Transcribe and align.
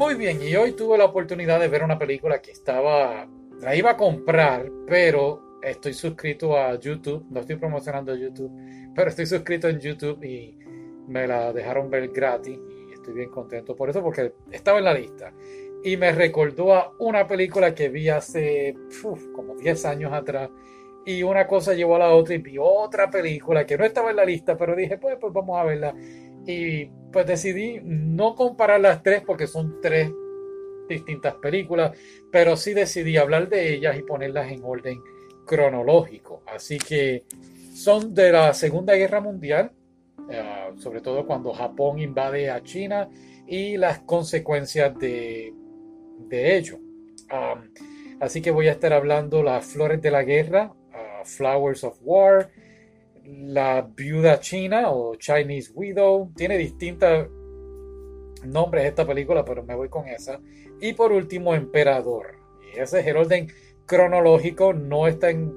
Muy 0.00 0.14
bien, 0.14 0.40
y 0.40 0.56
hoy 0.56 0.72
tuve 0.72 0.96
la 0.96 1.04
oportunidad 1.04 1.60
de 1.60 1.68
ver 1.68 1.84
una 1.84 1.98
película 1.98 2.40
que 2.40 2.52
estaba, 2.52 3.28
la 3.60 3.76
iba 3.76 3.90
a 3.90 3.96
comprar, 3.98 4.64
pero 4.86 5.58
estoy 5.62 5.92
suscrito 5.92 6.56
a 6.56 6.74
YouTube, 6.80 7.26
no 7.28 7.40
estoy 7.40 7.56
promocionando 7.56 8.16
YouTube, 8.16 8.50
pero 8.94 9.10
estoy 9.10 9.26
suscrito 9.26 9.68
en 9.68 9.78
YouTube 9.78 10.24
y 10.24 10.56
me 11.06 11.26
la 11.26 11.52
dejaron 11.52 11.90
ver 11.90 12.08
gratis 12.08 12.58
y 12.88 12.94
estoy 12.94 13.12
bien 13.12 13.28
contento 13.28 13.76
por 13.76 13.90
eso 13.90 14.02
porque 14.02 14.32
estaba 14.50 14.78
en 14.78 14.84
la 14.84 14.94
lista. 14.94 15.34
Y 15.84 15.98
me 15.98 16.12
recordó 16.12 16.72
a 16.72 16.94
una 16.98 17.26
película 17.26 17.74
que 17.74 17.90
vi 17.90 18.08
hace 18.08 18.74
como 19.34 19.54
10 19.56 19.84
años 19.84 20.14
atrás 20.14 20.48
y 21.04 21.22
una 21.22 21.46
cosa 21.46 21.74
llevó 21.74 21.96
a 21.96 21.98
la 21.98 22.14
otra 22.14 22.34
y 22.34 22.38
vi 22.38 22.56
otra 22.58 23.10
película 23.10 23.66
que 23.66 23.76
no 23.76 23.84
estaba 23.84 24.08
en 24.08 24.16
la 24.16 24.24
lista, 24.24 24.56
pero 24.56 24.74
dije, 24.74 24.96
pues, 24.96 25.18
pues 25.20 25.30
vamos 25.30 25.58
a 25.58 25.64
verla. 25.64 25.94
Y 26.46 26.86
pues 27.12 27.26
decidí 27.26 27.80
no 27.82 28.34
comparar 28.34 28.80
las 28.80 29.02
tres 29.02 29.22
porque 29.26 29.46
son 29.46 29.80
tres 29.80 30.10
distintas 30.88 31.34
películas, 31.34 31.96
pero 32.30 32.56
sí 32.56 32.74
decidí 32.74 33.16
hablar 33.16 33.48
de 33.48 33.74
ellas 33.74 33.96
y 33.98 34.02
ponerlas 34.02 34.50
en 34.50 34.62
orden 34.64 35.00
cronológico. 35.46 36.42
Así 36.46 36.78
que 36.78 37.24
son 37.74 38.14
de 38.14 38.32
la 38.32 38.52
Segunda 38.52 38.94
Guerra 38.94 39.20
Mundial, 39.20 39.72
eh, 40.30 40.70
sobre 40.76 41.00
todo 41.00 41.26
cuando 41.26 41.52
Japón 41.52 41.98
invade 41.98 42.50
a 42.50 42.62
China 42.62 43.08
y 43.46 43.76
las 43.76 44.00
consecuencias 44.00 44.96
de, 44.98 45.52
de 46.28 46.56
ello. 46.56 46.78
así 48.20 48.42
que 48.42 48.50
voy 48.50 48.68
a 48.68 48.72
estar 48.72 48.92
hablando 48.92 49.42
las 49.42 49.64
flores 49.66 50.02
de 50.02 50.10
la 50.10 50.22
guerra, 50.22 50.72
uh, 50.72 51.24
Flowers 51.24 51.84
of 51.84 51.98
War, 52.02 52.50
la 53.30 53.82
viuda 53.82 54.40
china 54.40 54.90
o 54.90 55.14
Chinese 55.16 55.72
Widow. 55.74 56.32
Tiene 56.36 56.56
distintos 56.58 57.28
nombres 58.44 58.86
esta 58.86 59.06
película, 59.06 59.44
pero 59.44 59.62
me 59.62 59.74
voy 59.74 59.88
con 59.88 60.08
esa. 60.08 60.40
Y 60.80 60.92
por 60.92 61.12
último, 61.12 61.54
Emperador. 61.54 62.34
Y 62.74 62.78
ese 62.78 63.00
es 63.00 63.06
el 63.06 63.16
orden 63.16 63.48
cronológico, 63.86 64.72
no 64.72 65.08
está 65.08 65.30
en, 65.30 65.52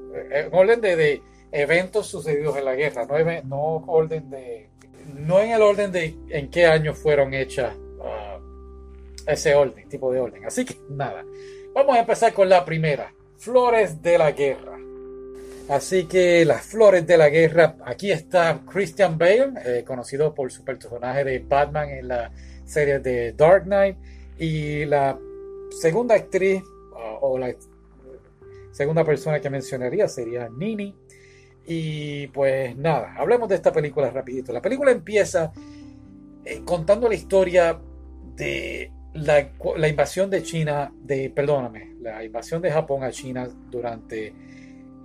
orden 0.52 0.82
de, 0.82 1.22
eventos 1.52 2.08
sucedidos 2.08 2.58
en 2.58 2.66
la 2.66 2.74
guerra, 2.74 3.06
no, 3.06 3.44
no 3.44 3.84
orden 3.86 4.32
de 4.32 4.70
no 5.14 5.40
en 5.40 5.52
el 5.52 5.62
orden 5.62 5.92
de 5.92 6.16
en 6.30 6.50
qué 6.50 6.66
año 6.66 6.96
fueron 6.96 7.34
hechas 7.34 7.76
uh, 7.76 9.30
ese 9.30 9.54
orden, 9.54 9.88
tipo 9.88 10.12
de 10.12 10.20
orden. 10.20 10.46
Así 10.46 10.66
que 10.66 10.76
nada, 10.90 11.24
vamos 11.74 11.96
a 11.96 12.00
empezar 12.00 12.34
con 12.34 12.50
la 12.50 12.66
primera, 12.66 13.14
Flores 13.38 14.02
de 14.02 14.18
la 14.18 14.32
Guerra. 14.32 14.80
Así 15.70 16.06
que 16.06 16.44
las 16.44 16.62
flores 16.64 17.08
de 17.08 17.18
la 17.18 17.30
guerra, 17.30 17.78
aquí 17.86 18.12
está 18.12 18.62
Christian 18.70 19.18
Bale, 19.18 19.54
eh, 19.66 19.84
conocido 19.86 20.34
por 20.34 20.52
su 20.52 20.64
personaje 20.64 21.24
de 21.24 21.40
Batman 21.40 21.90
en 21.90 22.08
la 22.10 22.32
serie 22.66 23.00
de 23.00 23.32
Dark 23.32 23.64
Knight, 23.64 23.98
y 24.38 24.86
la 24.86 25.18
segunda 25.72 26.16
actriz, 26.16 26.62
o 27.22 27.38
la 27.38 27.54
segunda 28.72 29.06
persona 29.06 29.40
que 29.40 29.50
mencionaría 29.50 30.08
sería 30.08 30.50
Nini. 30.50 30.94
Y 31.66 32.28
pues 32.28 32.76
nada, 32.76 33.16
hablemos 33.18 33.48
de 33.48 33.56
esta 33.56 33.72
película 33.72 34.10
rapidito. 34.10 34.52
La 34.52 34.62
película 34.62 34.92
empieza 34.92 35.54
eh, 36.44 36.62
contando 36.66 37.08
la 37.08 37.16
historia 37.16 37.80
de 38.36 38.92
la, 39.14 39.50
la, 39.78 39.88
invasión 39.88 40.30
de 40.30 40.44
China, 40.44 40.92
de, 40.94 41.30
perdóname, 41.30 41.96
la 42.02 42.24
invasión 42.24 42.62
de 42.62 42.72
Japón 42.72 43.04
a 43.04 43.12
China 43.12 43.48
durante 43.72 44.34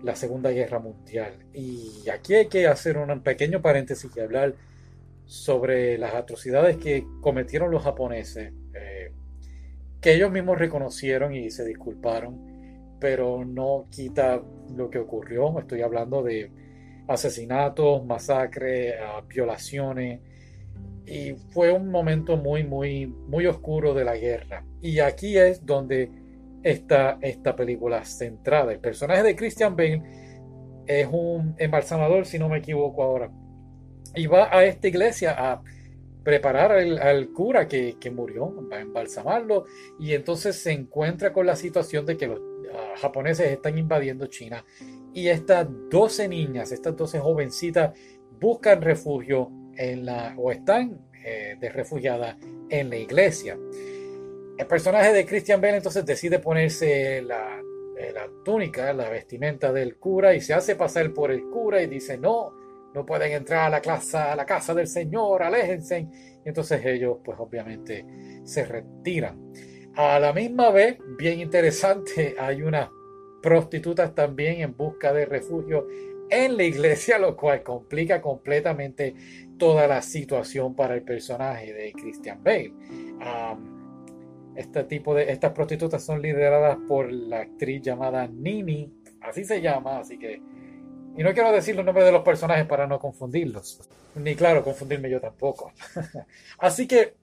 la 0.02 0.14
Segunda 0.16 0.50
Guerra 0.50 0.78
Mundial. 0.78 1.32
Y 1.52 2.08
aquí 2.10 2.34
hay 2.34 2.46
que 2.46 2.66
hacer 2.66 2.98
un 2.98 3.20
pequeño 3.20 3.60
paréntesis 3.60 4.10
y 4.16 4.20
hablar 4.20 4.54
sobre 5.24 5.98
las 5.98 6.14
atrocidades 6.14 6.76
que 6.78 7.06
cometieron 7.20 7.70
los 7.70 7.82
japoneses, 7.82 8.52
eh, 8.74 9.12
que 10.00 10.14
ellos 10.14 10.30
mismos 10.30 10.58
reconocieron 10.58 11.34
y 11.34 11.50
se 11.50 11.64
disculparon, 11.64 12.96
pero 12.98 13.44
no 13.44 13.86
quita 13.90 14.42
lo 14.74 14.88
que 14.88 14.98
ocurrió. 14.98 15.58
Estoy 15.58 15.82
hablando 15.82 16.22
de 16.22 16.50
asesinatos, 17.08 18.04
masacres, 18.04 18.94
ah, 19.02 19.22
violaciones. 19.28 20.20
Y 21.06 21.32
fue 21.52 21.72
un 21.72 21.90
momento 21.90 22.36
muy, 22.36 22.64
muy, 22.64 23.06
muy 23.06 23.46
oscuro 23.46 23.94
de 23.94 24.04
la 24.04 24.16
guerra. 24.16 24.64
Y 24.80 25.00
aquí 25.00 25.36
es 25.38 25.64
donde 25.64 26.10
esta, 26.70 27.18
esta 27.22 27.56
película 27.56 28.04
centrada. 28.04 28.72
El 28.72 28.80
personaje 28.80 29.22
de 29.22 29.36
Christian 29.36 29.74
Bale 29.74 30.02
es 30.86 31.08
un 31.10 31.54
embalsamador, 31.58 32.26
si 32.26 32.38
no 32.38 32.48
me 32.48 32.58
equivoco 32.58 33.02
ahora, 33.02 33.30
y 34.14 34.26
va 34.26 34.54
a 34.54 34.64
esta 34.64 34.88
iglesia 34.88 35.34
a 35.36 35.62
preparar 36.22 36.72
al, 36.72 37.28
cura 37.30 37.68
que, 37.68 37.96
murió, 38.14 38.52
va 38.70 38.76
a 38.76 38.80
embalsamarlo, 38.80 39.64
y 39.98 40.12
entonces 40.12 40.56
se 40.56 40.72
encuentra 40.72 41.32
con 41.32 41.46
la 41.46 41.56
situación 41.56 42.04
de 42.04 42.16
que 42.18 42.26
los 42.26 42.40
ah, 42.74 42.94
japoneses 42.98 43.50
están 43.50 43.78
invadiendo 43.78 44.26
China 44.26 44.62
y 45.14 45.28
estas 45.28 45.66
12 45.90 46.28
niñas, 46.28 46.70
estas 46.70 46.94
12 46.96 47.18
jovencitas 47.18 47.98
buscan 48.38 48.82
refugio 48.82 49.50
en 49.76 50.04
la, 50.04 50.34
o 50.36 50.52
están 50.52 51.00
eh, 51.24 51.56
de 51.58 51.68
refugiadas 51.70 52.36
en 52.68 52.90
la 52.90 52.96
iglesia. 52.96 53.58
El 54.58 54.66
personaje 54.66 55.12
de 55.12 55.24
Christian 55.24 55.60
Bale 55.60 55.76
entonces 55.76 56.04
decide 56.04 56.40
ponerse 56.40 57.22
la, 57.22 57.62
eh, 57.96 58.12
la, 58.12 58.28
túnica, 58.44 58.92
la 58.92 59.08
vestimenta 59.08 59.72
del 59.72 59.96
cura 59.98 60.34
y 60.34 60.40
se 60.40 60.52
hace 60.52 60.74
pasar 60.74 61.14
por 61.14 61.30
el 61.30 61.48
cura 61.48 61.80
y 61.80 61.86
dice, 61.86 62.18
no, 62.18 62.52
no 62.92 63.06
pueden 63.06 63.32
entrar 63.32 63.66
a 63.66 63.70
la, 63.70 63.80
casa, 63.80 64.32
a 64.32 64.36
la 64.36 64.44
casa 64.44 64.74
del 64.74 64.88
Señor, 64.88 65.44
aléjense. 65.44 66.08
Y 66.44 66.48
entonces 66.48 66.84
ellos 66.84 67.18
pues 67.24 67.38
obviamente 67.38 68.04
se 68.42 68.64
retiran. 68.64 69.52
A 69.94 70.18
la 70.18 70.32
misma 70.32 70.70
vez, 70.70 70.98
bien 71.16 71.38
interesante, 71.38 72.34
hay 72.40 72.62
unas 72.62 72.88
prostitutas 73.40 74.12
también 74.12 74.60
en 74.60 74.76
busca 74.76 75.12
de 75.12 75.24
refugio 75.24 75.86
en 76.30 76.56
la 76.56 76.64
iglesia, 76.64 77.18
lo 77.18 77.36
cual 77.36 77.62
complica 77.62 78.20
completamente 78.20 79.14
toda 79.56 79.86
la 79.86 80.02
situación 80.02 80.74
para 80.74 80.94
el 80.94 81.02
personaje 81.02 81.72
de 81.72 81.92
Christian 81.92 82.42
Bale. 82.42 82.72
Este 84.58 84.82
tipo 84.82 85.14
de, 85.14 85.30
estas 85.30 85.52
prostitutas 85.52 86.02
son 86.04 86.20
lideradas 86.20 86.76
por 86.88 87.12
la 87.12 87.42
actriz 87.42 87.80
llamada 87.80 88.26
Nini, 88.26 88.92
así 89.20 89.44
se 89.44 89.60
llama, 89.60 89.98
así 89.98 90.18
que... 90.18 90.42
Y 91.16 91.22
no 91.22 91.32
quiero 91.32 91.52
decir 91.52 91.76
los 91.76 91.84
nombres 91.84 92.04
de 92.04 92.10
los 92.10 92.24
personajes 92.24 92.66
para 92.66 92.84
no 92.88 92.98
confundirlos, 92.98 93.80
ni 94.16 94.34
claro, 94.34 94.64
confundirme 94.64 95.08
yo 95.08 95.20
tampoco. 95.20 95.72
así 96.58 96.88
que, 96.88 97.14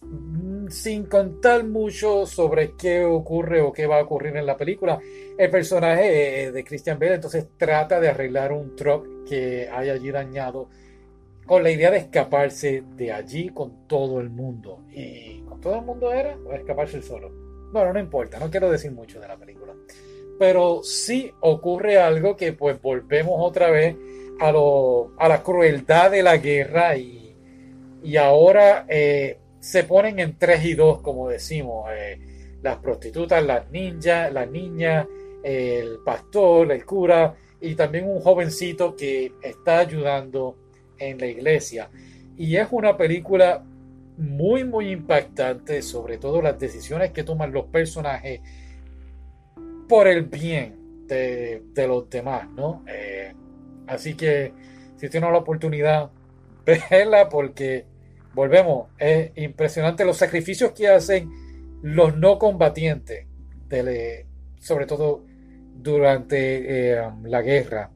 mm, 0.00 0.68
sin 0.68 1.04
contar 1.04 1.64
mucho 1.64 2.24
sobre 2.24 2.74
qué 2.76 3.04
ocurre 3.04 3.60
o 3.60 3.70
qué 3.70 3.86
va 3.86 3.98
a 3.98 4.04
ocurrir 4.04 4.34
en 4.38 4.46
la 4.46 4.56
película, 4.56 4.98
el 5.36 5.50
personaje 5.50 6.50
de 6.50 6.64
Christian 6.64 6.98
Bale 6.98 7.16
entonces 7.16 7.46
trata 7.58 8.00
de 8.00 8.08
arreglar 8.08 8.52
un 8.52 8.74
truck 8.74 9.28
que 9.28 9.68
hay 9.70 9.90
allí 9.90 10.10
dañado 10.10 10.70
con 11.48 11.62
la 11.62 11.70
idea 11.70 11.90
de 11.90 11.96
escaparse 11.96 12.84
de 12.94 13.10
allí 13.10 13.48
con 13.48 13.88
todo 13.88 14.20
el 14.20 14.28
mundo. 14.28 14.84
Y 14.92 15.42
todo 15.62 15.76
el 15.76 15.84
mundo 15.84 16.12
era 16.12 16.36
o 16.46 16.52
escaparse 16.52 17.00
solo. 17.02 17.32
Bueno, 17.72 17.92
no 17.94 17.98
importa, 17.98 18.38
no 18.38 18.50
quiero 18.50 18.70
decir 18.70 18.92
mucho 18.92 19.18
de 19.18 19.26
la 19.26 19.36
película. 19.36 19.74
Pero 20.38 20.82
sí 20.84 21.32
ocurre 21.40 21.98
algo 21.98 22.36
que 22.36 22.52
pues 22.52 22.80
volvemos 22.80 23.34
otra 23.38 23.70
vez 23.70 23.96
a, 24.38 24.52
lo, 24.52 25.14
a 25.18 25.26
la 25.26 25.42
crueldad 25.42 26.10
de 26.10 26.22
la 26.22 26.36
guerra 26.36 26.96
y, 26.96 27.34
y 28.02 28.16
ahora 28.16 28.84
eh, 28.86 29.38
se 29.58 29.84
ponen 29.84 30.18
en 30.20 30.38
tres 30.38 30.64
y 30.66 30.74
dos, 30.74 31.00
como 31.00 31.30
decimos. 31.30 31.90
Eh, 31.92 32.20
las 32.62 32.76
prostitutas, 32.76 33.42
las 33.42 33.70
ninjas, 33.70 34.32
la 34.32 34.44
niña, 34.44 35.08
el 35.42 36.00
pastor, 36.04 36.70
el 36.72 36.84
cura 36.84 37.34
y 37.60 37.74
también 37.74 38.08
un 38.08 38.20
jovencito 38.20 38.94
que 38.94 39.32
está 39.42 39.78
ayudando 39.78 40.56
en 40.98 41.18
la 41.18 41.26
iglesia. 41.26 41.90
Y 42.36 42.56
es 42.56 42.68
una 42.70 42.96
película 42.96 43.64
muy, 44.16 44.64
muy 44.64 44.90
impactante, 44.90 45.80
sobre 45.82 46.18
todo 46.18 46.42
las 46.42 46.58
decisiones 46.58 47.12
que 47.12 47.22
toman 47.22 47.52
los 47.52 47.66
personajes 47.66 48.40
por 49.88 50.08
el 50.08 50.22
bien 50.22 51.06
de, 51.06 51.62
los 51.86 52.10
demás, 52.10 52.48
¿no? 52.50 52.84
Eh, 52.86 53.32
así 53.86 54.14
que 54.14 54.52
si 54.96 55.08
tienen 55.08 55.32
la 55.32 55.38
oportunidad, 55.38 56.10
verla 56.90 57.28
porque, 57.28 57.86
volvemos, 58.34 58.88
es 58.98 59.30
impresionante 59.36 60.04
los 60.04 60.16
sacrificios 60.16 60.72
que 60.72 60.88
hacen 60.88 61.30
los 61.82 62.16
no 62.16 62.38
combatientes, 62.38 63.26
sobre 64.58 64.86
todo 64.86 65.24
durante 65.74 66.92
eh, 66.92 67.10
la 67.24 67.42
guerra. 67.42 67.90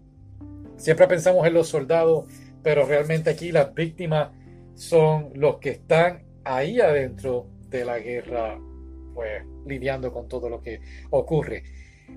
Siempre 0.77 1.07
pensamos 1.07 1.47
en 1.47 1.55
los 1.55 1.69
soldados, 1.69 2.25
pero 2.63 2.87
realmente 2.87 3.31
aquí 3.31 3.53
las 3.53 3.75
víctimas 3.75 4.31
son 4.75 5.31
los 5.35 5.59
que 5.59 5.71
están 5.71 6.25
ahí 6.45 6.81
adentro 6.81 7.47
de 7.69 7.85
la 7.85 7.99
guerra, 7.99 8.59
pues 9.15 9.45
lidiando 9.67 10.13
con 10.13 10.29
todo 10.29 10.49
lo 10.49 10.61
que 10.61 10.81
ocurre. 11.11 11.65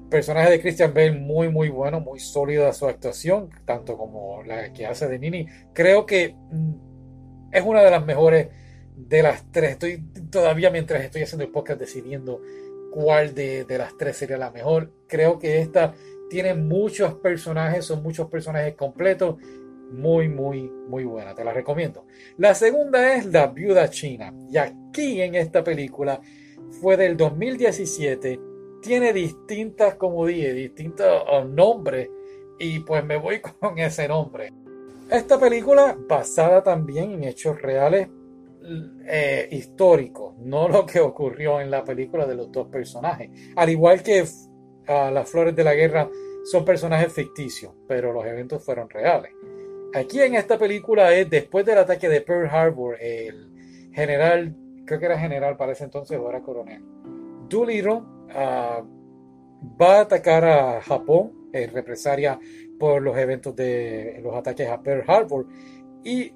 personaje 0.09 0.51
de 0.51 0.61
Christian 0.61 0.93
Bale 0.93 1.13
muy 1.13 1.49
muy 1.49 1.69
bueno, 1.69 1.99
muy 1.99 2.19
sólida 2.19 2.73
su 2.73 2.87
actuación, 2.87 3.49
tanto 3.65 3.97
como 3.97 4.43
la 4.43 4.73
que 4.73 4.85
hace 4.85 5.07
de 5.07 5.19
Nini. 5.19 5.47
Creo 5.73 6.05
que 6.05 6.35
mm, 6.51 6.73
es 7.51 7.63
una 7.63 7.81
de 7.81 7.91
las 7.91 8.05
mejores 8.05 8.49
de 8.95 9.23
las 9.23 9.51
tres. 9.51 9.71
Estoy 9.71 10.03
todavía 10.29 10.69
mientras 10.69 11.03
estoy 11.03 11.23
haciendo 11.23 11.45
el 11.45 11.51
podcast 11.51 11.79
decidiendo 11.79 12.41
cuál 12.91 13.33
de, 13.33 13.65
de 13.65 13.77
las 13.77 13.97
tres 13.97 14.17
sería 14.17 14.37
la 14.37 14.51
mejor. 14.51 14.91
Creo 15.07 15.39
que 15.39 15.61
esta 15.61 15.93
tiene 16.29 16.53
muchos 16.53 17.15
personajes, 17.15 17.85
son 17.85 18.03
muchos 18.03 18.29
personajes 18.29 18.75
completos. 18.75 19.35
Muy, 19.91 20.27
muy, 20.29 20.69
muy 20.87 21.03
buena. 21.05 21.33
Te 21.33 21.43
la 21.43 21.53
recomiendo. 21.53 22.05
La 22.37 22.53
segunda 22.55 23.15
es 23.15 23.25
La 23.27 23.47
Viuda 23.47 23.89
China. 23.89 24.33
Y 24.49 24.57
aquí 24.57 25.21
en 25.21 25.35
esta 25.35 25.63
película 25.63 26.19
fue 26.81 26.97
del 26.97 27.15
2017. 27.17 28.39
Tiene 28.81 29.13
distintas, 29.13 29.95
como 29.95 30.25
dije, 30.25 30.53
distintos 30.53 31.23
uh, 31.31 31.47
nombres. 31.47 32.09
Y 32.59 32.79
pues 32.79 33.03
me 33.05 33.17
voy 33.17 33.39
con 33.59 33.79
ese 33.79 34.07
nombre. 34.07 34.51
Esta 35.09 35.39
película 35.39 35.95
basada 36.07 36.63
también 36.63 37.11
en 37.11 37.23
hechos 37.25 37.61
reales 37.61 38.07
eh, 39.07 39.47
históricos, 39.51 40.35
no 40.39 40.67
lo 40.67 40.85
que 40.85 40.99
ocurrió 40.99 41.61
en 41.61 41.69
la 41.69 41.83
película 41.83 42.25
de 42.25 42.35
los 42.35 42.51
dos 42.51 42.67
personajes. 42.67 43.29
Al 43.55 43.69
igual 43.69 44.01
que 44.01 44.25
las 44.87 45.29
flores 45.29 45.55
de 45.55 45.63
la 45.63 45.75
guerra 45.75 46.09
son 46.43 46.65
personajes 46.65 47.13
ficticios, 47.13 47.73
pero 47.87 48.11
los 48.11 48.25
eventos 48.25 48.63
fueron 48.63 48.89
reales. 48.89 49.31
Aquí 49.95 50.19
en 50.19 50.35
esta 50.35 50.57
película 50.57 51.13
es 51.13 51.29
después 51.29 51.65
del 51.65 51.77
ataque 51.77 52.09
de 52.09 52.19
Pearl 52.19 52.49
Harbor, 52.49 52.97
el 52.99 53.89
general, 53.93 54.53
creo 54.85 54.99
que 54.99 55.05
era 55.05 55.17
general 55.17 55.55
para 55.55 55.71
ese 55.71 55.85
entonces 55.85 56.19
o 56.19 56.29
era 56.29 56.41
coronel, 56.41 56.83
Doolittle 57.47 57.93
uh, 57.93 58.83
va 59.81 59.99
a 59.99 60.01
atacar 60.01 60.43
a 60.43 60.81
Japón 60.81 61.49
en 61.53 61.71
represalia 61.71 62.37
por 62.77 63.01
los 63.01 63.17
eventos 63.17 63.55
de 63.55 64.19
los 64.21 64.35
ataques 64.35 64.67
a 64.67 64.81
Pearl 64.81 65.05
Harbor. 65.07 65.47
Y 66.03 66.33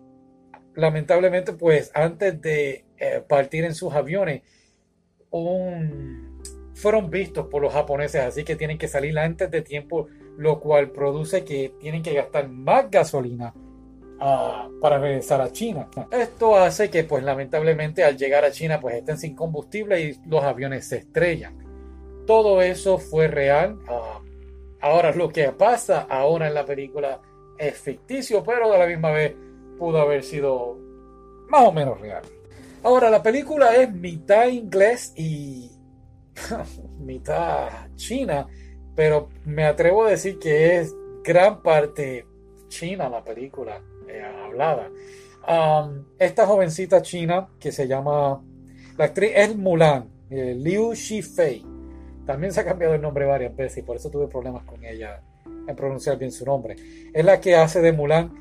lamentablemente 0.76 1.52
pues 1.52 1.92
antes 1.94 2.40
de 2.40 2.86
eh, 2.98 3.22
partir 3.28 3.66
en 3.66 3.76
sus 3.76 3.94
aviones 3.94 4.42
fueron 6.76 7.10
vistos 7.10 7.48
por 7.48 7.62
los 7.62 7.74
japoneses 7.74 8.22
así 8.22 8.46
que 8.46 8.56
tienen 8.56 8.78
que 8.78 8.88
salir 8.88 9.20
antes 9.20 9.52
de 9.52 9.62
tiempo 9.62 10.08
lo 10.40 10.58
cual 10.62 10.90
produce 10.92 11.44
que 11.44 11.74
tienen 11.82 12.02
que 12.02 12.14
gastar 12.14 12.48
más 12.48 12.90
gasolina 12.90 13.54
ah, 14.22 14.70
para 14.80 14.98
regresar 14.98 15.42
a 15.42 15.52
China. 15.52 15.90
Esto 16.12 16.56
hace 16.56 16.90
que, 16.90 17.04
pues 17.04 17.26
lamentablemente, 17.26 18.06
al 18.06 18.18
llegar 18.18 18.46
a 18.46 18.52
China, 18.52 18.80
pues 18.80 18.96
estén 18.96 19.18
sin 19.18 19.36
combustible 19.36 20.00
y 20.00 20.18
los 20.28 20.42
aviones 20.42 20.88
se 20.88 21.00
estrellan. 21.00 21.58
Todo 22.26 22.62
eso 22.62 23.00
fue 23.00 23.28
real. 23.28 23.80
Ah, 23.90 24.22
ahora, 24.80 25.12
lo 25.12 25.28
que 25.28 25.52
pasa 25.52 26.08
ahora 26.10 26.48
en 26.48 26.54
la 26.54 26.66
película 26.66 27.20
es 27.58 27.78
ficticio, 27.78 28.42
pero 28.42 28.74
a 28.74 28.78
la 28.78 28.88
misma 28.88 29.12
vez 29.12 29.36
pudo 29.78 30.00
haber 30.00 30.24
sido 30.24 30.78
más 31.50 31.68
o 31.68 31.74
menos 31.74 32.00
real. 32.00 32.24
Ahora, 32.82 33.10
la 33.10 33.22
película 33.22 33.76
es 33.76 33.92
mitad 33.92 34.48
inglés 34.48 35.12
y 35.18 35.70
mitad 36.98 37.90
china 37.98 38.48
pero 39.00 39.30
me 39.46 39.64
atrevo 39.64 40.04
a 40.04 40.10
decir 40.10 40.40
que 40.40 40.76
es 40.76 40.94
gran 41.24 41.62
parte 41.62 42.26
china 42.68 43.08
la 43.08 43.24
película 43.24 43.82
eh, 44.10 44.22
hablada. 44.22 44.90
Um, 45.48 46.04
esta 46.20 46.46
jovencita 46.46 47.02
china 47.02 47.48
que 47.62 47.72
se 47.72 47.88
llama, 47.88 48.44
la 48.98 49.06
actriz 49.06 49.32
es 49.34 49.56
Mulan, 49.56 50.10
eh, 50.30 50.54
Liu 50.54 50.94
Shifei. 50.94 51.64
También 52.26 52.52
se 52.52 52.60
ha 52.60 52.66
cambiado 52.66 52.94
el 52.94 53.02
nombre 53.02 53.24
varias 53.24 53.56
veces 53.56 53.78
y 53.78 53.82
por 53.84 53.96
eso 53.96 54.10
tuve 54.10 54.28
problemas 54.28 54.66
con 54.66 54.84
ella 54.84 55.22
en 55.46 55.74
pronunciar 55.78 56.18
bien 56.18 56.34
su 56.34 56.44
nombre. 56.44 56.76
Es 57.14 57.24
la 57.24 57.40
que 57.40 57.56
hace 57.56 57.80
de 57.80 57.94
Mulan 57.94 58.34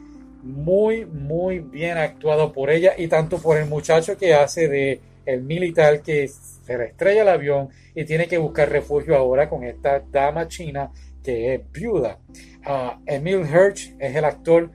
muy, 0.43 1.07
muy 1.07 1.61
bien 1.61 1.99
actuado 1.99 2.53
por 2.53 2.71
ella 2.71 2.95
y 2.99 3.07
tanto 3.07 3.39
por 3.39 3.59
el 3.59 3.67
muchacho 3.67 4.19
que 4.19 4.35
hace 4.35 4.67
de 4.67 5.01
el 5.29 5.43
militar 5.43 6.01
que 6.01 6.27
se 6.27 6.79
le 6.79 6.87
estrella 6.87 7.21
el 7.21 7.29
avión 7.29 7.69
y 7.95 8.05
tiene 8.07 8.27
que 8.27 8.39
buscar 8.39 8.71
refugio 8.71 9.15
ahora 9.15 9.49
con 9.49 9.63
esta 9.63 10.01
dama 10.01 10.49
china 10.49 10.91
que 11.23 11.55
es 11.55 11.71
viuda. 11.71 12.19
Uh, 12.67 13.03
Emil 13.05 13.41
Hirsch 13.41 13.95
es 13.99 14.17
el 14.17 14.25
actor 14.25 14.71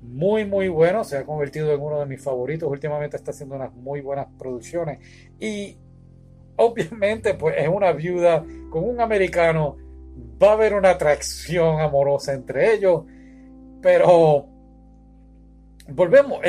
muy 0.00 0.44
muy 0.44 0.68
bueno, 0.68 1.02
se 1.02 1.16
ha 1.18 1.24
convertido 1.24 1.72
en 1.74 1.80
uno 1.80 1.98
de 1.98 2.06
mis 2.06 2.22
favoritos, 2.22 2.70
últimamente 2.70 3.16
está 3.16 3.32
haciendo 3.32 3.56
unas 3.56 3.74
muy 3.74 4.00
buenas 4.00 4.28
producciones. 4.38 5.00
Y 5.40 5.76
obviamente 6.54 7.34
pues 7.34 7.56
es 7.58 7.68
una 7.68 7.90
viuda 7.90 8.44
con 8.70 8.88
un 8.88 9.00
americano, 9.00 9.76
va 10.40 10.50
a 10.50 10.52
haber 10.52 10.74
una 10.74 10.90
atracción 10.90 11.80
amorosa 11.80 12.34
entre 12.34 12.72
ellos, 12.72 13.02
pero 13.82 14.46
volvemos, 15.88 16.40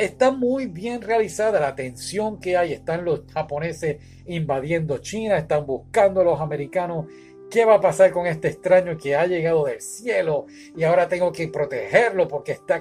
está 0.00 0.30
muy 0.30 0.66
bien 0.66 1.02
realizada 1.02 1.60
la 1.60 1.74
tensión 1.74 2.40
que 2.40 2.56
hay. 2.56 2.72
Están 2.72 3.04
los 3.04 3.24
japoneses 3.32 3.98
invadiendo 4.26 4.98
China, 4.98 5.36
están 5.36 5.66
buscando 5.66 6.22
a 6.22 6.24
los 6.24 6.40
americanos. 6.40 7.06
¿Qué 7.50 7.64
va 7.64 7.74
a 7.74 7.80
pasar 7.80 8.10
con 8.10 8.26
este 8.26 8.48
extraño 8.48 8.96
que 8.96 9.16
ha 9.16 9.26
llegado 9.26 9.64
del 9.64 9.80
cielo 9.80 10.46
y 10.76 10.84
ahora 10.84 11.08
tengo 11.08 11.32
que 11.32 11.48
protegerlo 11.48 12.28
porque 12.28 12.52
está 12.52 12.80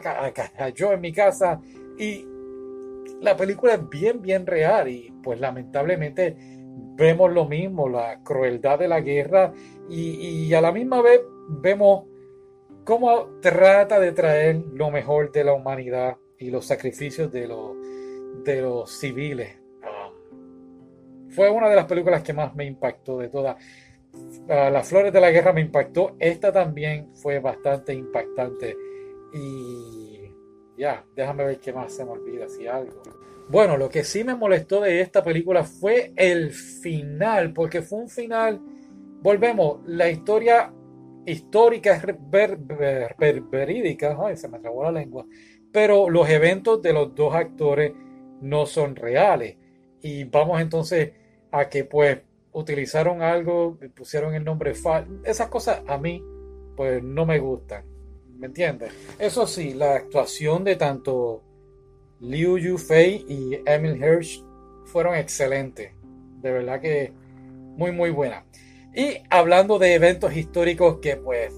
yo 0.69 0.93
en 0.93 1.01
mi 1.01 1.11
casa? 1.11 1.59
Y 1.97 2.25
la 3.19 3.35
película 3.35 3.73
es 3.73 3.89
bien, 3.89 4.21
bien 4.21 4.45
real 4.45 4.87
y 4.87 5.11
pues 5.23 5.39
lamentablemente 5.39 6.37
vemos 6.95 7.33
lo 7.33 7.45
mismo, 7.45 7.89
la 7.89 8.21
crueldad 8.23 8.79
de 8.79 8.87
la 8.87 9.01
guerra 9.01 9.51
y, 9.89 10.45
y 10.45 10.53
a 10.53 10.61
la 10.61 10.71
misma 10.71 11.01
vez 11.01 11.19
vemos 11.49 12.05
cómo 12.85 13.39
trata 13.41 13.99
de 13.99 14.11
traer 14.11 14.63
lo 14.73 14.91
mejor 14.91 15.31
de 15.31 15.43
la 15.43 15.53
humanidad 15.53 16.17
y 16.39 16.49
los 16.49 16.65
sacrificios 16.65 17.31
de 17.31 17.47
los, 17.47 17.75
de 18.43 18.61
los 18.61 18.89
civiles. 18.97 19.57
Fue 21.29 21.49
una 21.49 21.69
de 21.69 21.75
las 21.75 21.85
películas 21.85 22.23
que 22.23 22.33
más 22.33 22.55
me 22.55 22.65
impactó 22.65 23.19
de 23.19 23.29
todas. 23.29 23.57
Uh, 24.13 24.71
las 24.71 24.87
Flores 24.87 25.13
de 25.13 25.21
la 25.21 25.31
Guerra 25.31 25.53
me 25.53 25.61
impactó. 25.61 26.15
Esta 26.17 26.51
también 26.51 27.13
fue 27.13 27.39
bastante 27.39 27.93
impactante. 27.93 28.75
Y 29.33 30.31
ya, 30.77 31.05
déjame 31.15 31.45
ver 31.45 31.59
qué 31.59 31.71
más 31.71 31.93
se 31.93 32.03
me 32.03 32.11
olvida, 32.11 32.49
si 32.49 32.65
algo. 32.65 33.03
Bueno, 33.49 33.77
lo 33.77 33.89
que 33.89 34.03
sí 34.03 34.23
me 34.23 34.35
molestó 34.35 34.81
de 34.81 35.01
esta 35.01 35.23
película 35.23 35.63
fue 35.63 36.13
el 36.15 36.51
final, 36.51 37.53
porque 37.53 37.81
fue 37.81 37.99
un 37.99 38.09
final. 38.09 38.59
Volvemos, 39.21 39.81
la 39.85 40.09
historia 40.09 40.73
histórica 41.25 41.95
es 41.95 42.03
verídica. 43.51 44.17
Ay, 44.19 44.37
se 44.37 44.47
me 44.47 44.59
trabó 44.59 44.83
la 44.83 44.91
lengua 44.91 45.25
pero 45.71 46.09
los 46.09 46.29
eventos 46.29 46.81
de 46.81 46.93
los 46.93 47.15
dos 47.15 47.35
actores 47.35 47.93
no 48.41 48.65
son 48.65 48.95
reales. 48.95 49.57
Y 50.01 50.23
vamos 50.25 50.61
entonces 50.61 51.11
a 51.51 51.69
que 51.69 51.83
pues 51.83 52.19
utilizaron 52.51 53.21
algo, 53.21 53.77
pusieron 53.95 54.33
el 54.33 54.43
nombre 54.43 54.73
falso. 54.73 55.11
Esas 55.23 55.49
cosas 55.49 55.81
a 55.87 55.97
mí 55.97 56.23
pues 56.75 57.03
no 57.03 57.25
me 57.25 57.39
gustan. 57.39 57.83
¿Me 58.37 58.47
entiendes? 58.47 58.93
Eso 59.19 59.45
sí, 59.45 59.73
la 59.73 59.95
actuación 59.95 60.63
de 60.63 60.77
tanto 60.77 61.43
Liu 62.21 62.57
Yufei 62.57 63.25
y 63.27 63.59
Emil 63.65 64.01
Hirsch 64.01 64.43
fueron 64.85 65.15
excelentes. 65.15 65.91
De 66.41 66.51
verdad 66.51 66.79
que 66.79 67.11
muy 67.75 67.91
muy 67.91 68.11
buena. 68.11 68.45
Y 68.95 69.17
hablando 69.29 69.77
de 69.77 69.93
eventos 69.93 70.35
históricos 70.35 70.99
que 71.01 71.17
pues 71.17 71.53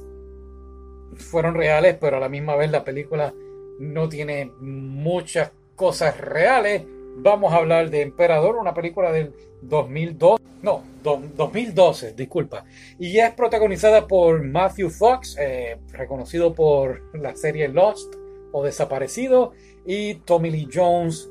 fueron 1.18 1.54
reales, 1.54 1.98
pero 2.00 2.18
a 2.18 2.20
la 2.20 2.30
misma 2.30 2.56
vez 2.56 2.72
la 2.72 2.84
película 2.84 3.34
no 3.82 4.08
tiene 4.08 4.52
muchas 4.60 5.52
cosas 5.76 6.18
reales. 6.20 6.84
Vamos 7.18 7.52
a 7.52 7.58
hablar 7.58 7.90
de 7.90 8.02
Emperador, 8.02 8.56
una 8.56 8.74
película 8.74 9.12
del 9.12 9.34
2002, 9.64 10.40
no, 10.62 10.84
2012, 11.04 12.14
disculpa. 12.14 12.64
Y 13.00 13.18
es 13.18 13.32
protagonizada 13.34 14.08
por 14.08 14.44
Matthew 14.44 14.90
Fox, 14.92 15.36
eh, 15.40 15.78
reconocido 15.92 16.54
por 16.54 17.02
la 17.18 17.36
serie 17.36 17.68
Lost 17.68 18.14
o 18.52 18.64
Desaparecido, 18.64 19.54
y 19.86 20.16
Tommy 20.16 20.52
Lee 20.52 20.70
Jones. 20.72 21.30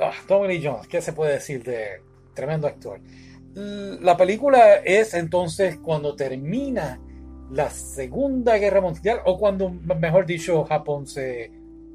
Ah, 0.00 0.12
Tommy 0.28 0.48
Lee 0.48 0.62
Jones, 0.62 0.86
¿qué 0.86 1.00
se 1.00 1.12
puede 1.12 1.32
decir 1.32 1.64
de 1.64 2.02
tremendo 2.34 2.66
actor? 2.66 3.00
La 3.54 4.16
película 4.16 4.76
es 4.84 5.14
entonces 5.14 5.78
cuando 5.78 6.16
termina 6.16 7.00
la 7.50 7.70
Segunda 7.70 8.56
Guerra 8.58 8.80
Mundial 8.80 9.20
o 9.24 9.38
cuando, 9.38 9.70
mejor 9.70 10.26
dicho, 10.26 10.64
Japón 10.64 11.06
se, 11.06 11.50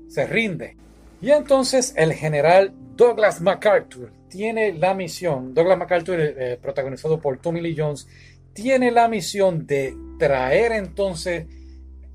se 0.07 0.25
rinde. 0.27 0.77
Y 1.21 1.31
entonces 1.31 1.93
el 1.97 2.13
general 2.13 2.73
Douglas 2.95 3.41
MacArthur 3.41 4.11
tiene 4.29 4.73
la 4.73 4.93
misión, 4.93 5.53
Douglas 5.53 5.77
MacArthur, 5.77 6.19
eh, 6.19 6.57
protagonizado 6.61 7.19
por 7.19 7.39
Tommy 7.39 7.61
Lee 7.61 7.75
Jones, 7.77 8.07
tiene 8.53 8.91
la 8.91 9.07
misión 9.07 9.65
de 9.65 9.95
traer 10.17 10.71
entonces 10.71 11.45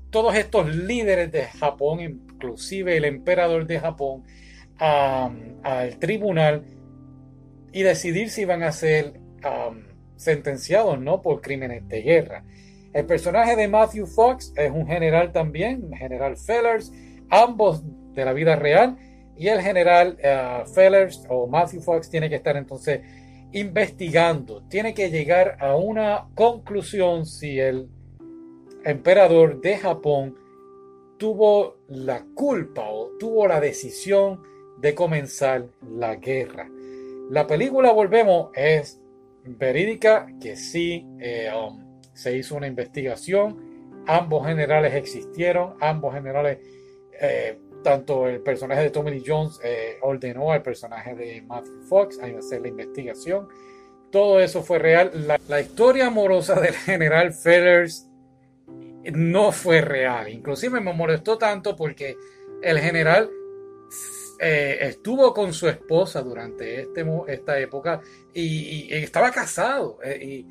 todos 0.09 0.35
estos 0.35 0.73
líderes 0.73 1.31
de 1.31 1.43
Japón, 1.45 1.99
inclusive 1.99 2.97
el 2.97 3.05
emperador 3.05 3.65
de 3.67 3.79
Japón, 3.79 4.23
al 4.77 5.97
tribunal 5.99 6.63
y 7.71 7.81
decidir 7.81 8.29
si 8.29 8.45
van 8.45 8.63
a 8.63 8.71
ser 8.71 9.19
sentenciados 10.15 10.99
no 10.99 11.21
por 11.21 11.41
crímenes 11.41 11.87
de 11.87 12.01
guerra. 12.01 12.43
El 12.95 13.05
personaje 13.05 13.57
de 13.57 13.67
Matthew 13.67 14.07
Fox 14.07 14.53
es 14.55 14.71
un 14.71 14.87
general 14.87 15.33
también, 15.33 15.91
general 15.91 16.37
Fellers, 16.37 16.93
ambos 17.29 17.83
de 18.13 18.23
la 18.23 18.31
vida 18.31 18.55
real. 18.55 18.97
Y 19.35 19.49
el 19.49 19.59
general 19.59 20.17
uh, 20.23 20.65
Fellers 20.65 21.25
o 21.27 21.45
Matthew 21.45 21.81
Fox 21.81 22.09
tiene 22.09 22.29
que 22.29 22.35
estar 22.35 22.55
entonces 22.55 23.01
investigando, 23.51 24.63
tiene 24.69 24.93
que 24.93 25.09
llegar 25.09 25.57
a 25.59 25.75
una 25.75 26.29
conclusión 26.35 27.25
si 27.25 27.59
el 27.59 27.89
emperador 28.85 29.59
de 29.59 29.77
Japón 29.77 30.35
tuvo 31.17 31.75
la 31.89 32.23
culpa 32.33 32.87
o 32.89 33.09
tuvo 33.19 33.45
la 33.45 33.59
decisión 33.59 34.41
de 34.79 34.95
comenzar 34.95 35.65
la 35.81 36.15
guerra. 36.15 36.69
La 37.29 37.45
película, 37.45 37.91
volvemos, 37.91 38.51
es 38.55 39.01
verídica, 39.43 40.27
que 40.39 40.55
sí 40.55 41.05
eh, 41.19 41.49
um, 41.53 41.84
se 42.15 42.35
hizo 42.35 42.55
una 42.55 42.67
investigación, 42.67 44.03
ambos 44.07 44.47
generales 44.47 44.93
existieron, 44.95 45.75
ambos 45.79 46.13
generales, 46.13 46.59
eh, 47.19 47.59
tanto 47.83 48.27
el 48.27 48.41
personaje 48.41 48.81
de 48.81 48.89
Tommy 48.89 49.11
Lee 49.11 49.23
Jones 49.25 49.59
eh, 49.63 49.97
ordenó 50.01 50.51
al 50.51 50.63
personaje 50.63 51.13
de 51.13 51.41
Matthew 51.43 51.83
Fox 51.83 52.19
a 52.19 52.25
hacer 52.25 52.61
la 52.61 52.69
investigación. 52.69 53.47
Todo 54.11 54.39
eso 54.39 54.63
fue 54.63 54.79
real. 54.79 55.11
La, 55.47 55.61
historia 55.61 56.07
amorosa 56.07 56.59
del 56.59 56.73
general 56.73 57.33
Fellers 57.33 58.09
no 59.13 59.51
fue 59.51 59.81
real. 59.81 60.29
Inclusive 60.29 60.79
me 60.79 60.93
molestó 60.93 61.37
tanto 61.37 61.75
porque 61.75 62.15
el 62.63 62.79
general 62.79 63.29
eh, 64.39 64.77
estuvo 64.81 65.33
con 65.33 65.53
su 65.53 65.67
esposa 65.67 66.21
durante 66.21 66.81
este, 66.81 67.05
esta 67.27 67.59
época 67.59 68.01
y, 68.33 68.87
estaba 68.93 69.31
casado. 69.31 69.99
Eh, 70.03 70.43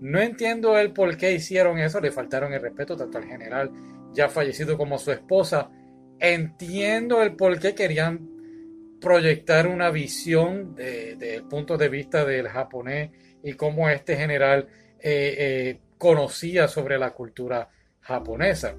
no 0.00 0.20
entiendo 0.20 0.78
el 0.78 0.92
por 0.92 1.16
qué 1.16 1.32
hicieron 1.32 1.78
eso. 1.78 2.00
Le 2.00 2.10
faltaron 2.10 2.52
el 2.52 2.60
respeto 2.60 2.96
tanto 2.96 3.18
al 3.18 3.24
general 3.24 3.70
ya 4.12 4.28
fallecido 4.28 4.76
como 4.76 4.98
su 4.98 5.12
esposa. 5.12 5.70
Entiendo 6.18 7.22
el 7.22 7.36
por 7.36 7.58
qué 7.58 7.74
querían 7.74 8.28
proyectar 9.00 9.66
una 9.66 9.90
visión 9.90 10.74
del 10.74 11.18
de, 11.18 11.42
punto 11.48 11.78
de 11.78 11.88
vista 11.88 12.24
del 12.24 12.48
japonés 12.48 13.10
y 13.42 13.54
cómo 13.54 13.88
este 13.88 14.16
general 14.16 14.68
eh, 14.98 15.78
conocía 15.96 16.66
sobre 16.66 16.98
la 16.98 17.10
cultura 17.10 17.68
japonesa. 18.00 18.74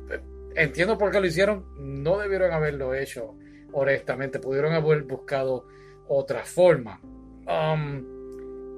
Entiendo 0.55 0.97
por 0.97 1.11
qué 1.11 1.19
lo 1.19 1.27
hicieron, 1.27 1.65
no 2.03 2.17
debieron 2.17 2.51
haberlo 2.51 2.93
hecho, 2.93 3.35
honestamente, 3.73 4.39
pudieron 4.39 4.73
haber 4.73 5.03
buscado 5.03 5.65
otra 6.07 6.43
forma. 6.43 6.99
Um, 7.47 8.20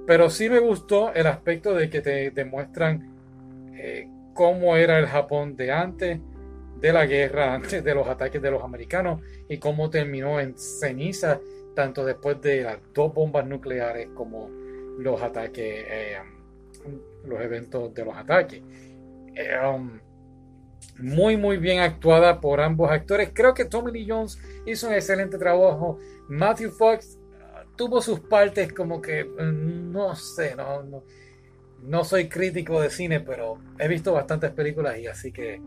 pero 0.06 0.30
sí 0.30 0.50
me 0.50 0.60
gustó 0.60 1.14
el 1.14 1.28
aspecto 1.28 1.74
de 1.74 1.90
que 1.90 2.02
te 2.02 2.32
demuestran 2.32 3.14
eh, 3.76 4.08
cómo 4.34 4.76
era 4.76 5.00
el 5.00 5.06
Japón 5.06 5.56
de 5.56 5.72
antes 5.72 6.20
de 6.80 6.94
la 6.94 7.06
guerra, 7.06 7.54
antes 7.54 7.84
de 7.84 7.96
los 7.96 8.08
ataques 8.08 8.42
de 8.42 8.52
los 8.52 8.64
americanos 8.64 9.22
y 9.48 9.58
cómo 9.58 9.90
terminó 9.90 10.40
en 10.40 10.58
ceniza, 10.58 11.40
tanto 11.76 12.04
después 12.04 12.42
de 12.42 12.64
las 12.64 12.78
dos 12.94 13.14
bombas 13.14 13.48
nucleares 13.48 14.10
como 14.14 14.50
los 14.98 15.22
ataques, 15.22 15.86
eh, 15.88 16.18
los 17.26 17.40
eventos 17.40 17.94
de 17.94 18.06
los 18.06 18.16
ataques. 18.18 18.62
Eh, 19.36 19.58
um, 19.66 20.00
muy 21.00 21.38
muy 21.38 21.58
bien 21.58 21.80
actuada 21.80 22.42
por 22.42 22.60
ambos 22.60 22.92
actores. 22.92 23.32
Creo 23.34 23.54
que 23.54 23.66
Tommy 23.66 23.92
Lee 23.92 24.06
Jones 24.08 24.38
hizo 24.66 24.88
un 24.88 24.94
excelente 24.94 25.38
trabajo. 25.38 25.98
Matthew 26.28 26.72
Fox 26.72 27.18
tuvo 27.76 28.02
sus 28.02 28.20
partes 28.20 28.74
como 28.74 29.02
que 29.02 29.24
mm, 29.24 29.92
no 29.92 30.16
sé, 30.16 30.56
no, 30.56 31.04
no, 31.84 32.04
soy 32.04 32.28
crítico 32.28 32.82
de 32.82 32.90
cine, 32.90 33.20
pero 33.20 33.60
he 33.78 33.88
visto 33.88 34.14
bastantes 34.14 34.52
películas 34.52 35.00
y 35.00 35.08
así 35.08 35.32
que 35.32 35.62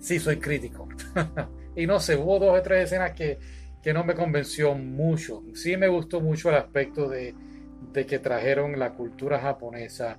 sí 0.00 0.18
soy 0.18 0.38
crítico. 0.38 0.88
y 1.76 1.86
no 1.86 2.00
sé, 2.00 2.16
hubo 2.16 2.38
dos 2.38 2.58
o 2.58 2.62
tres 2.62 2.84
escenas 2.84 3.12
que, 3.12 3.38
que 3.82 3.92
no 3.92 4.04
me 4.04 4.14
convenció 4.14 4.74
mucho. 4.74 5.42
Sí 5.54 5.76
me 5.76 5.88
gustó 5.88 6.20
mucho 6.20 6.48
el 6.50 6.56
aspecto 6.56 7.08
de, 7.08 7.34
de 7.92 8.06
que 8.06 8.18
trajeron 8.18 8.78
la 8.78 8.94
cultura 8.94 9.40
japonesa 9.40 10.18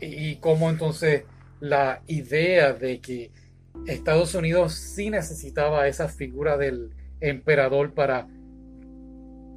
y, 0.00 0.30
y 0.30 0.36
cómo 0.36 0.70
entonces 0.70 1.24
la 1.60 2.02
idea 2.06 2.72
de 2.72 3.00
que 3.00 3.30
Estados 3.86 4.34
Unidos 4.34 4.74
sí 4.74 5.10
necesitaba 5.10 5.86
esa 5.88 6.08
figura 6.08 6.56
del 6.56 6.90
emperador 7.20 7.92
para 7.92 8.26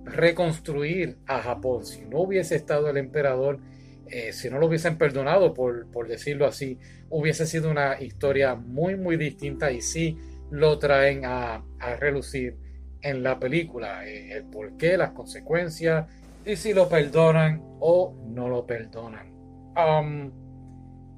reconstruir 0.05 1.17
a 1.25 1.41
Japón. 1.41 1.85
Si 1.85 2.01
no 2.05 2.19
hubiese 2.21 2.55
estado 2.55 2.89
el 2.89 2.97
emperador, 2.97 3.59
eh, 4.07 4.33
si 4.33 4.49
no 4.49 4.59
lo 4.59 4.67
hubiesen 4.67 4.97
perdonado, 4.97 5.53
por, 5.53 6.07
decirlo 6.07 6.45
así, 6.45 6.77
hubiese 7.09 7.45
sido 7.45 7.71
una 7.71 8.01
historia 8.01 8.55
muy, 8.55 8.95
muy 8.95 9.17
distinta 9.17 9.71
y 9.71 9.81
sí 9.81 10.17
lo 10.51 10.77
traen 10.77 11.25
a, 11.25 11.63
relucir 11.99 12.57
en 13.01 13.23
la 13.23 13.39
película. 13.39 14.07
Eh, 14.07 14.33
el 14.33 14.45
por 14.45 14.77
qué, 14.77 14.97
las 14.97 15.11
consecuencias 15.11 16.07
y 16.45 16.55
si 16.55 16.73
lo 16.73 16.89
perdonan 16.89 17.61
o 17.79 18.15
no 18.27 18.49
lo 18.49 18.65
perdonan. 18.65 19.31
Um, 19.75 20.31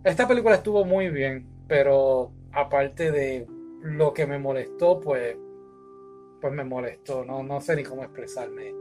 esta 0.03 0.27
película 0.27 0.55
estuvo 0.55 0.85
muy 0.85 1.09
bien, 1.09 1.47
pero 1.67 2.31
aparte 2.51 3.11
de 3.11 3.47
lo 3.81 4.13
que 4.13 4.25
me 4.25 4.39
molestó, 4.39 4.99
pues, 4.99 5.35
pues 6.45 6.53
me 6.53 6.63
molestó. 6.63 7.25
No, 7.25 7.41
no 7.41 7.59
sé 7.59 7.75
ni 7.75 7.81
cómo 7.81 8.03
expresarme 8.03 8.71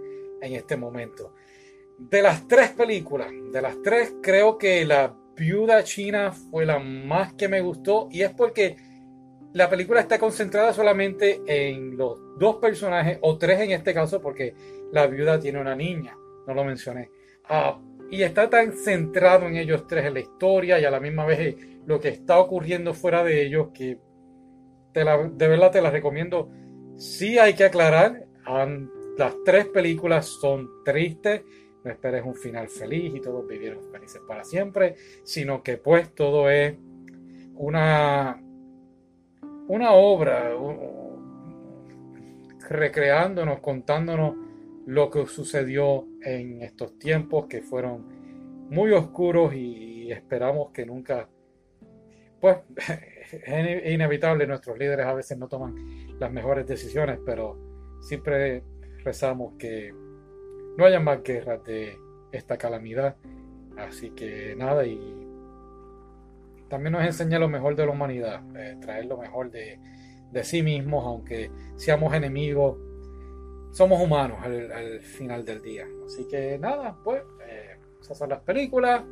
en 0.43 0.53
este 0.53 0.77
momento. 0.77 1.33
De 1.97 2.21
las 2.21 2.47
tres 2.47 2.73
películas, 2.73 3.33
de 3.51 3.63
las 3.63 3.81
tres, 3.81 4.17
creo 4.23 4.59
que 4.59 4.85
la 4.85 5.17
viuda 5.35 5.83
china 5.83 6.31
fue 6.33 6.67
la 6.67 6.79
más 6.79 7.33
que 7.33 7.49
me 7.49 7.63
gustó 7.63 8.09
y 8.11 8.21
es 8.21 8.33
porque 8.33 8.77
la 9.55 9.71
película 9.71 10.01
está 10.01 10.19
concentrada 10.19 10.75
solamente 10.75 11.41
en 11.47 11.97
los 11.97 12.19
dos 12.39 12.57
personajes, 12.57 13.17
o 13.23 13.39
tres 13.39 13.61
en 13.61 13.71
este 13.71 13.95
caso, 13.95 14.21
porque 14.21 14.55
la 14.93 15.07
viuda 15.07 15.41
tiene 15.41 15.59
una 15.59 15.75
niña, 15.75 16.15
no 16.47 16.53
lo 16.53 16.65
mencioné. 16.65 17.09
Ah, 17.45 17.81
y 18.11 18.25
está 18.25 18.51
tan 18.51 18.73
centrado 18.73 19.47
en 19.47 19.57
ellos 19.57 19.87
tres, 19.87 20.05
en 20.05 20.13
la 20.13 20.21
historia 20.21 20.79
y 20.79 20.85
a 20.85 20.91
la 20.91 21.01
misma 21.01 21.25
vez 21.25 21.57
lo 21.87 21.99
que 21.99 22.09
está 22.09 22.39
ocurriendo 22.41 22.93
fuera 22.93 23.25
de 23.25 23.41
ellos, 23.41 23.69
que 23.73 24.01
la, 24.93 25.17
de 25.17 25.49
verdad 25.49 25.71
te 25.71 25.81
las 25.81 25.95
recomiendo. 25.95 26.51
Sí 26.97 27.39
hay 27.39 27.55
que 27.55 27.65
aclarar, 27.65 28.27
las 29.17 29.35
tres 29.45 29.67
películas 29.67 30.27
son 30.27 30.85
tristes, 30.85 31.43
no 31.85 31.91
esperes 31.91 32.25
un 32.25 32.35
final 32.35 32.69
feliz 32.69 33.15
y 33.15 33.21
todos 33.21 33.47
vivieron 33.47 33.83
felices 33.91 34.23
para 34.27 34.45
siempre, 34.45 34.97
sino 35.23 35.63
que 35.63 35.77
pues 35.77 36.15
todo 36.15 36.49
es 36.51 36.75
una, 37.55 38.41
una 39.69 39.93
obra 39.93 40.53
recreándonos, 42.69 43.61
contándonos 43.61 44.37
lo 44.87 45.11
que 45.11 45.27
sucedió 45.27 46.07
en 46.23 46.63
estos 46.63 46.99
tiempos 46.99 47.47
que 47.47 47.63
fueron 47.63 48.07
muy 48.71 48.93
oscuros 48.93 49.55
y 49.55 50.11
esperamos 50.11 50.71
que 50.73 50.87
nunca, 50.87 51.29
pues 52.41 52.59
es 53.31 53.93
inevitable, 53.93 54.47
nuestros 54.47 54.79
líderes 54.79 55.07
a 55.07 55.15
veces 55.15 55.39
no 55.39 55.49
toman 55.49 55.75
las 56.19 56.31
mejores 56.33 56.67
decisiones, 56.67 57.19
pero 57.25 57.59
siempre 58.01 58.63
rezamos 59.03 59.55
que 59.59 59.93
no 60.77 60.85
haya 60.85 61.01
más 61.01 61.23
guerras 61.23 61.65
de 61.65 61.97
esta 62.33 62.57
calamidad. 62.57 63.17
Así 63.77 64.11
que 64.11 64.55
nada, 64.57 64.87
y 64.87 64.99
también 66.69 66.93
nos 66.93 67.05
enseña 67.05 67.39
lo 67.39 67.49
mejor 67.49 67.77
de 67.77 67.87
la 67.87 67.93
humanidad, 67.93 68.43
eh, 68.57 68.77
traer 68.81 69.07
lo 69.07 69.17
mejor 69.19 69.51
de, 69.51 69.79
de 70.31 70.45
sí 70.45 70.63
mismos, 70.63 71.05
aunque 71.05 71.51
seamos 71.77 72.15
enemigos 72.15 72.77
somos 73.75 74.01
humanos 74.01 74.39
al, 74.41 75.01
final 75.01 75.45
del 75.45 75.61
día. 75.61 75.87
Así 76.07 76.27
que 76.29 76.59
nada, 76.59 76.97
pues 77.03 77.23
eh, 77.47 77.77
esas 78.01 78.17
son 78.17 78.31
las 78.31 78.41
películas. 78.41 79.03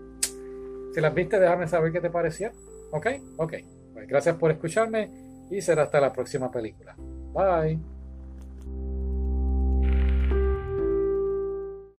Si 0.94 1.00
las 1.00 1.12
viste, 1.12 1.40
déjame 1.40 1.66
saber 1.66 1.92
qué 1.92 2.00
te 2.00 2.10
parecía. 2.10 2.52
¿Ok? 2.92 3.06
Ok. 3.38 3.54
Pues 3.92 4.06
gracias 4.06 4.36
por 4.36 4.50
escucharme 4.50 5.10
y 5.50 5.60
será 5.60 5.82
hasta 5.82 6.00
la 6.00 6.12
próxima 6.12 6.50
película. 6.50 6.94
Bye. 7.34 7.91